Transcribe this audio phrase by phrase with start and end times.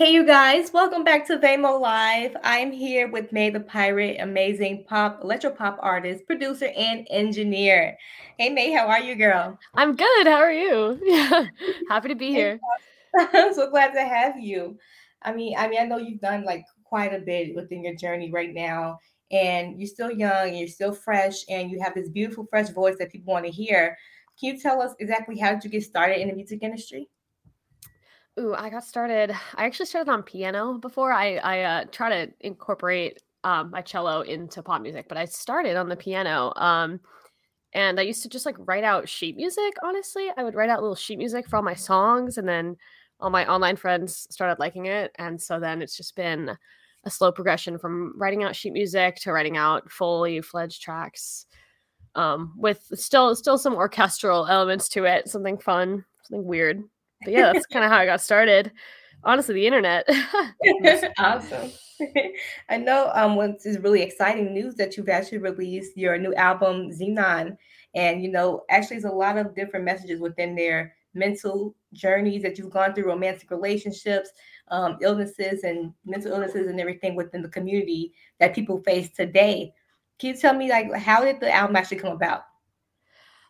[0.00, 2.34] Hey, you guys, welcome back to Vamo Live.
[2.42, 7.98] I'm here with MaeThePirate, amazing pop, electro pop artist, producer, and engineer.
[8.38, 9.58] Hey, Mae, how are you, girl?
[9.74, 10.26] I'm good.
[10.26, 10.98] How are you?
[11.04, 11.44] Yeah,
[11.90, 12.58] happy to be here.
[13.34, 14.78] I'm so glad to have you.
[15.20, 18.30] I mean, I mean, I know you've done like quite a bit within your journey
[18.30, 22.46] right now, and you're still young, and you're still fresh, and you have this beautiful,
[22.48, 23.98] fresh voice that people want to hear.
[24.40, 27.10] Can you tell us exactly how did you get started in the music industry?
[28.40, 29.30] Ooh, I got started.
[29.54, 31.12] I actually started on piano before.
[31.12, 35.76] I I uh, try to incorporate um, my cello into pop music, but I started
[35.76, 36.52] on the piano.
[36.56, 37.00] Um,
[37.74, 39.74] and I used to just like write out sheet music.
[39.84, 42.76] Honestly, I would write out little sheet music for all my songs, and then
[43.20, 46.56] all my online friends started liking it, and so then it's just been
[47.04, 51.46] a slow progression from writing out sheet music to writing out fully fledged tracks
[52.14, 56.82] um, with still still some orchestral elements to it, something fun, something weird
[57.22, 58.72] but yeah, that's kind of how I got started.
[59.24, 60.08] Honestly, the internet.
[61.18, 61.70] awesome.
[62.68, 66.90] I know um what's is really exciting news that you've actually released your new album
[66.90, 67.56] Xenon.
[67.94, 72.56] And you know, actually there's a lot of different messages within there, mental journeys that
[72.56, 74.30] you've gone through, romantic relationships,
[74.68, 79.74] um, illnesses and mental illnesses and everything within the community that people face today.
[80.18, 82.42] Can you tell me like how did the album actually come about?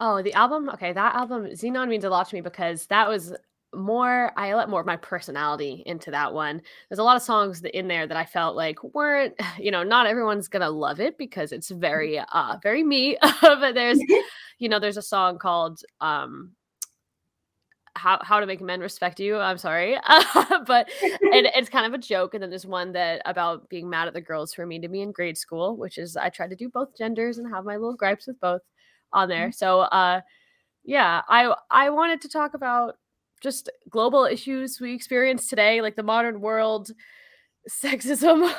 [0.00, 0.68] Oh, the album.
[0.70, 3.34] Okay, that album Xenon means a lot to me because that was
[3.74, 6.60] more I let more of my personality into that one.
[6.88, 10.06] There's a lot of songs in there that I felt like weren't, you know, not
[10.06, 11.80] everyone's gonna love it because it's mm-hmm.
[11.80, 13.16] very uh very me.
[13.40, 13.98] but there's
[14.58, 16.52] you know, there's a song called um
[17.94, 19.36] how how to make men respect you.
[19.36, 19.96] I'm sorry,
[20.66, 22.34] but it, it's kind of a joke.
[22.34, 24.88] And then there's one that about being mad at the girls who are mean to
[24.88, 27.76] me in grade school, which is I tried to do both genders and have my
[27.76, 28.62] little gripes with both
[29.12, 29.48] on there.
[29.48, 29.52] Mm-hmm.
[29.52, 30.20] So uh,
[30.84, 32.96] yeah, I I wanted to talk about
[33.42, 36.90] just global issues we experience today, like the modern world,
[37.70, 38.50] sexism.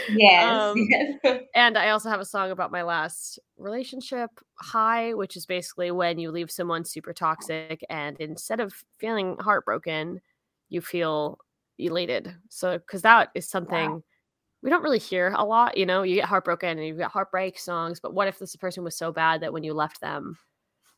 [0.10, 1.42] yes, um, yes.
[1.54, 6.18] and I also have a song about my last relationship high, which is basically when
[6.18, 10.20] you leave someone super toxic and instead of feeling heartbroken,
[10.68, 11.38] you feel
[11.78, 12.34] elated.
[12.48, 13.90] So, because that is something.
[13.90, 14.02] Wow.
[14.62, 16.02] We don't really hear a lot, you know.
[16.02, 19.10] You get heartbroken and you get heartbreak songs, but what if this person was so
[19.10, 20.36] bad that when you left them,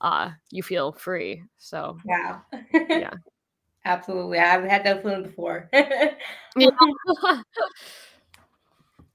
[0.00, 1.42] uh, you feel free.
[1.58, 2.40] So yeah,
[2.72, 3.10] yeah,
[3.84, 4.38] absolutely.
[4.38, 5.68] I've had that feeling before.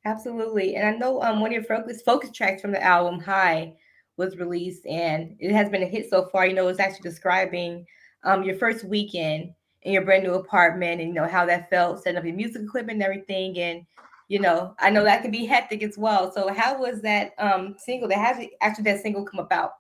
[0.06, 3.76] absolutely, and I know um one of your focus focus tracks from the album High
[4.18, 6.48] was released, and it has been a hit so far.
[6.48, 7.86] You know, it's actually describing
[8.24, 9.54] um your first weekend
[9.84, 12.62] in your brand new apartment, and you know how that felt, setting up your music
[12.64, 13.86] equipment and everything, and
[14.28, 16.32] you know, I know that can be hectic as well.
[16.32, 18.08] So, how was that um single?
[18.10, 19.74] That has actually that single come about?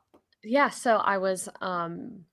[0.44, 2.25] Yeah, so I was um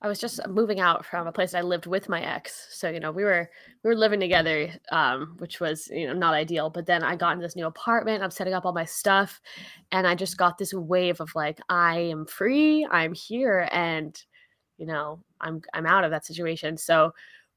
[0.00, 2.68] I was just moving out from a place I lived with my ex.
[2.70, 3.50] So, you know, we were
[3.82, 6.70] we were living together, um, which was, you know, not ideal.
[6.70, 9.40] But then I got into this new apartment, I'm setting up all my stuff,
[9.90, 14.16] and I just got this wave of like, I am free, I'm here, and
[14.76, 16.76] you know, I'm I'm out of that situation.
[16.76, 17.12] So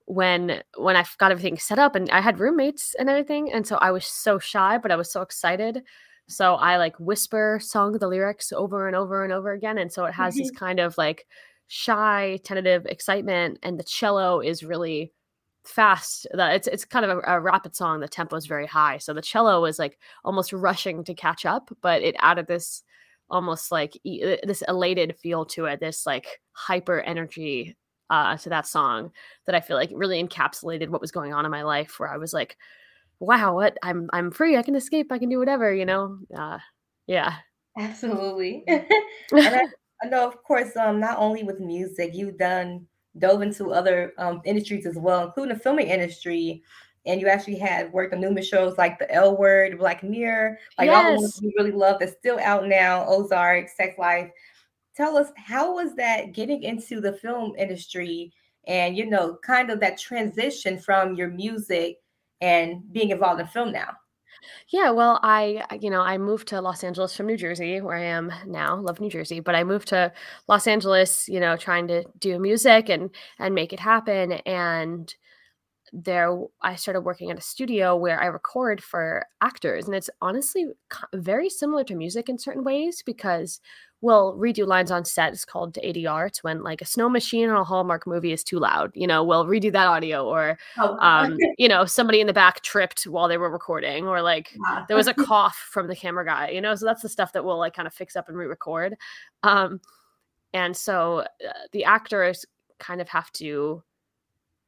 [0.06, 3.78] when when I got everything set up and I had roommates and everything, and so
[3.78, 5.84] I was so shy, but I was so excited
[6.32, 9.78] so I like whisper song the lyrics over and over and over again.
[9.78, 10.44] And so it has mm-hmm.
[10.44, 11.28] this kind of like
[11.74, 13.58] shy, tentative excitement.
[13.64, 15.14] And the cello is really
[15.64, 16.28] fast.
[16.34, 18.02] It's it's kind of a, a rapid song.
[18.02, 18.98] The tempo is very high.
[18.98, 22.84] So the cello was like almost rushing to catch up, but it added this
[23.30, 27.78] almost like uh, this elated feel to it, this like hyper energy
[28.10, 29.14] uh, to that song
[29.46, 32.18] that I feel like really encapsulated what was going on in my life where I
[32.18, 32.58] was like,
[33.22, 34.58] wow, what I'm I'm free.
[34.58, 35.10] I can escape.
[35.10, 35.74] I can do whatever.
[35.74, 36.18] You know.
[36.38, 36.58] Uh,
[37.08, 37.36] yeah.
[37.78, 38.66] Absolutely.
[38.68, 38.86] and
[39.32, 39.68] I,
[40.04, 44.42] I, know, of course, um, not only with music, you've done dove into other um,
[44.46, 46.64] industries as well, including the filming industry.
[47.06, 50.86] And you actually had worked on numerous shows like The L Word, Black Mirror, like
[50.86, 50.96] yes.
[50.96, 54.30] all the ones you really love that's still out now, Ozark, Sex Life.
[54.96, 58.32] Tell us, how was that getting into the film industry
[58.68, 61.98] and, you know, kind of that transition from your music
[62.40, 63.90] and being involved in film now?
[64.70, 68.04] Yeah, well, I, you know, I moved to Los Angeles from New Jersey, where I
[68.06, 68.80] am now.
[68.80, 70.12] Love New Jersey, but I moved to
[70.48, 73.10] Los Angeles, you know, trying to do music and
[73.40, 74.34] and make it happen.
[74.46, 75.14] And
[75.94, 80.68] there, I started working at a studio where I record for actors, and it's honestly
[81.14, 83.62] very similar to music in certain ways because
[84.02, 85.34] we'll redo lines on set.
[85.34, 86.28] It's called ADR.
[86.28, 88.92] It's when like a snow machine on a Hallmark movie is too loud.
[88.94, 90.98] You know, we'll redo that audio, or oh.
[91.02, 94.86] um, you know, somebody in the back tripped while they were recording, or like yeah.
[94.88, 96.50] there was a cough from the camera guy.
[96.50, 98.96] You know, so that's the stuff that we'll like kind of fix up and re-record.
[99.44, 99.80] Um,
[100.54, 102.46] and so uh, the actors
[102.80, 103.84] kind of have to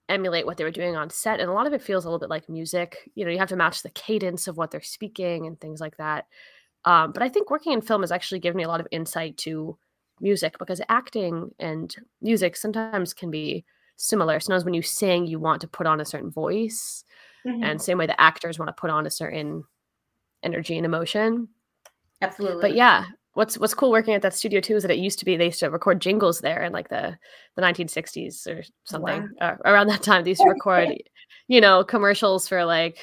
[0.09, 2.19] emulate what they were doing on set and a lot of it feels a little
[2.19, 5.47] bit like music you know you have to match the cadence of what they're speaking
[5.47, 6.25] and things like that
[6.85, 9.35] um, but i think working in film has actually given me a lot of insight
[9.37, 9.77] to
[10.21, 13.65] music because acting and music sometimes can be
[13.97, 14.39] similar.
[14.39, 17.03] Sometimes when you sing you want to put on a certain voice
[17.45, 17.63] mm-hmm.
[17.63, 19.63] and same way the actors want to put on a certain
[20.41, 21.49] energy and emotion.
[22.21, 22.61] Absolutely.
[22.61, 25.25] but yeah what's what's cool working at that studio too is that it used to
[25.25, 27.17] be they used to record jingles there in like the
[27.57, 29.49] the 1960s or something wow.
[29.49, 30.23] uh, around that time.
[30.23, 31.03] They used to record
[31.49, 32.97] you know commercials for like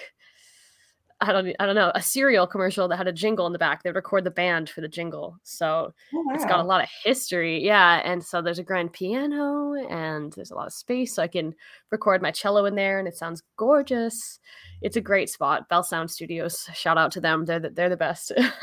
[1.23, 3.83] I don't I don't know a cereal commercial that had a jingle in the back.
[3.83, 6.35] They would record the band for the jingle, so oh, wow.
[6.35, 7.63] it's got a lot of history.
[7.63, 11.29] Yeah, and so there's a grand piano and there's a lot of space, so I
[11.29, 11.55] can
[11.91, 14.39] record my cello in there, and it sounds gorgeous.
[14.81, 15.69] It's a great spot.
[15.69, 16.67] Bell Sound Studios.
[16.73, 17.45] Shout out to them.
[17.45, 18.33] They're the, they're the best.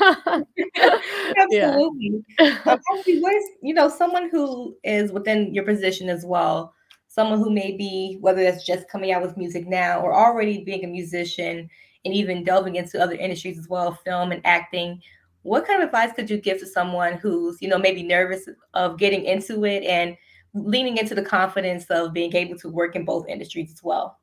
[1.38, 2.24] Absolutely.
[2.40, 6.74] um, what is you know someone who is within your position as well?
[7.06, 10.84] Someone who may be whether that's just coming out with music now or already being
[10.84, 11.68] a musician
[12.08, 15.00] and even delving into other industries as well, film and acting.
[15.42, 18.98] What kind of advice could you give to someone who's, you know, maybe nervous of
[18.98, 20.16] getting into it and
[20.54, 24.18] leaning into the confidence of being able to work in both industries as well?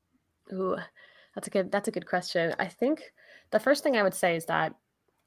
[0.51, 0.75] Ooh,
[1.35, 2.55] that's a good that's a good question.
[2.59, 3.03] I think
[3.51, 4.73] the first thing I would say is that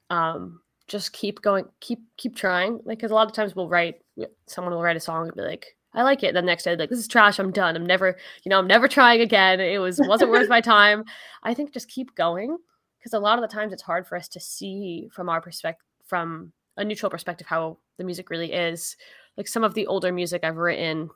[0.09, 2.81] um just keep going, keep keep trying.
[2.83, 4.01] Like, because a lot of times we'll write,
[4.47, 6.33] someone will write a song and be like, I like it.
[6.33, 7.39] The next day, like, this is trash.
[7.39, 7.75] I'm done.
[7.75, 9.59] I'm never, you know, I'm never trying again.
[9.59, 11.03] It was wasn't worth my time.
[11.43, 12.57] I think just keep going
[12.99, 15.85] because a lot of the times it's hard for us to see from our perspective,
[16.05, 18.95] from a neutral perspective, how the music really is.
[19.35, 21.09] Like some of the older music I've written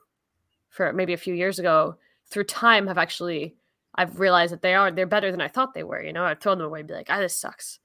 [0.70, 3.54] for maybe a few years ago, through time, have actually
[3.94, 6.02] I've realized that they are they're better than I thought they were.
[6.02, 7.78] You know, I've thrown them away and be like, ah, this sucks.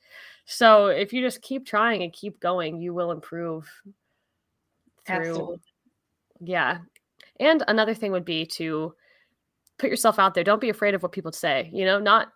[0.45, 3.69] So if you just keep trying and keep going, you will improve
[5.05, 5.59] through Absolutely
[6.39, 6.79] yeah.
[7.39, 8.93] And another thing would be to
[9.77, 10.43] put yourself out there.
[10.43, 11.69] Don't be afraid of what people say.
[11.73, 12.29] You know, not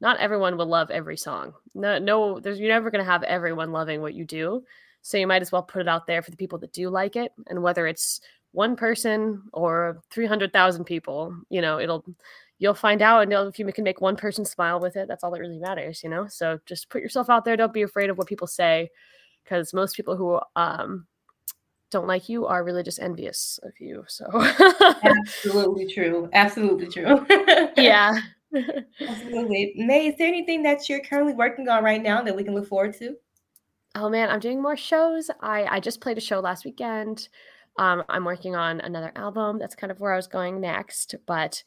[0.00, 1.54] not everyone will love every song.
[1.74, 4.64] No, no, there's you're never gonna have everyone loving what you do.
[5.02, 7.16] So you might as well put it out there for the people that do like
[7.16, 7.32] it.
[7.48, 8.20] And whether it's
[8.52, 12.04] one person or 300,000 people, you know, it'll,
[12.58, 13.22] you'll find out.
[13.22, 16.02] And if you can make one person smile with it, that's all that really matters,
[16.02, 16.26] you know?
[16.28, 17.56] So just put yourself out there.
[17.56, 18.90] Don't be afraid of what people say.
[19.44, 21.06] Because most people who um,
[21.90, 24.04] don't like you are really just envious of you.
[24.08, 24.26] So
[25.02, 26.28] absolutely true.
[26.32, 27.26] Absolutely true.
[27.76, 28.18] yeah.
[29.00, 29.74] Absolutely.
[29.76, 32.66] Mae, is there anything that you're currently working on right now that we can look
[32.66, 33.16] forward to?
[33.94, 35.30] Oh man, I'm doing more shows.
[35.40, 37.28] I I just played a show last weekend.
[37.78, 39.58] Um, I'm working on another album.
[39.58, 41.14] That's kind of where I was going next.
[41.26, 41.62] But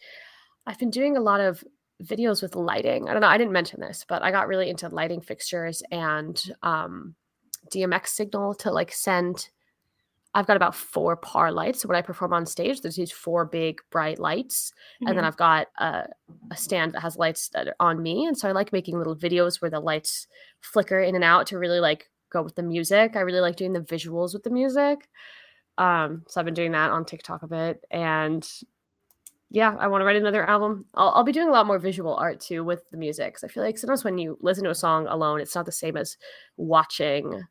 [0.65, 1.63] I've been doing a lot of
[2.03, 3.07] videos with lighting.
[3.07, 3.27] I don't know.
[3.27, 7.15] I didn't mention this, but I got really into lighting fixtures and um,
[7.71, 9.49] DMX signal to like send
[10.35, 11.81] I've got about four par lights.
[11.81, 15.07] So when I perform on stage, there's these four big bright lights, mm-hmm.
[15.07, 15.27] and then mm-hmm.
[15.27, 16.07] I've got a,
[16.51, 18.25] a, stand that has lights that are on me.
[18.25, 20.27] And so I like making little videos where the lights
[20.61, 23.15] flicker in and out to really like go with the music.
[23.15, 25.07] I really like doing the visuals with the music.
[25.77, 28.47] Um, so I've been doing that on TikTok a bit, and
[29.53, 30.85] yeah, I want to write another album.
[30.95, 33.35] I'll, I'll be doing a lot more visual art too with the music.
[33.35, 35.71] Cause I feel like sometimes when you listen to a song alone, it's not the
[35.71, 36.17] same as
[36.57, 37.43] watching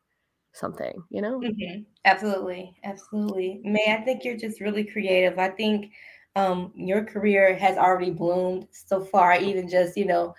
[0.53, 1.45] something, you know?
[1.45, 1.83] Mm-hmm.
[2.05, 2.77] Absolutely.
[2.85, 3.61] Absolutely.
[3.65, 5.39] Mae, I think you're just really creative.
[5.39, 5.93] I think
[6.37, 10.35] um, your career has already bloomed so far, even just, you know,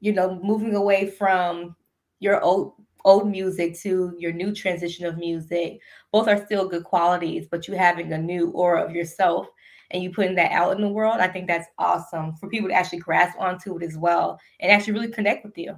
[0.00, 1.76] you know, moving away from
[2.20, 2.74] your old
[3.04, 5.80] old music to your new transition of music.
[6.12, 9.48] Both are still good qualities, but you having a new aura of yourself
[9.90, 12.74] and you putting that out in the world, I think that's awesome for people to
[12.74, 15.76] actually grasp onto it as well and actually really connect with you.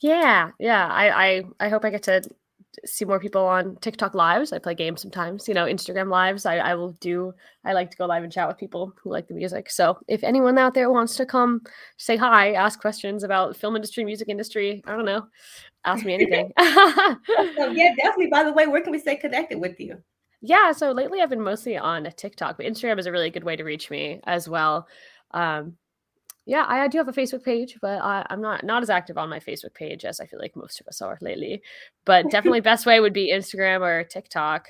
[0.00, 0.88] Yeah, yeah.
[0.88, 2.22] I I, I hope I get to
[2.84, 4.52] see more people on TikTok lives.
[4.52, 6.46] I play games sometimes, you know, Instagram lives.
[6.46, 9.28] I, I will do, I like to go live and chat with people who like
[9.28, 9.70] the music.
[9.70, 11.62] So if anyone out there wants to come
[11.96, 15.26] say hi, ask questions about film industry, music industry, I don't know,
[15.84, 16.52] ask me anything.
[16.58, 18.28] so, yeah, definitely.
[18.28, 19.98] By the way, where can we stay connected with you?
[20.40, 23.54] Yeah, so lately I've been mostly on TikTok, but Instagram is a really good way
[23.54, 24.88] to reach me as well.
[25.30, 25.76] Um,
[26.44, 29.16] yeah, I, I do have a Facebook page, but I, I'm not not as active
[29.16, 31.62] on my Facebook page as I feel like most of us are lately.
[32.04, 34.66] But definitely, best way would be Instagram or TikTok.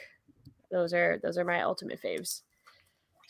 [0.70, 2.42] Those are those are my ultimate faves.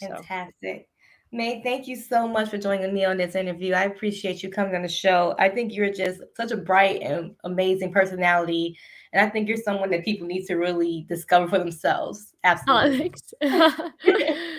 [0.00, 0.88] Fantastic.
[0.88, 0.92] So.
[1.34, 3.72] Mae, thank you so much for joining me on this interview.
[3.72, 5.34] I appreciate you coming on the show.
[5.38, 8.76] I think you're just such a bright and amazing personality.
[9.14, 12.34] And I think you're someone that people need to really discover for themselves.
[12.44, 13.12] Oh, Absolutely.
[13.42, 14.42] Oh, thanks.